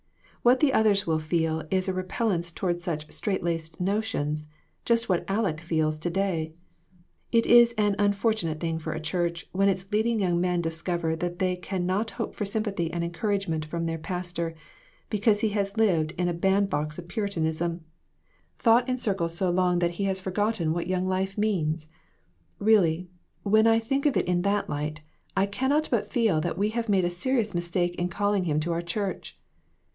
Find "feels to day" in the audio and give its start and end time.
5.59-6.55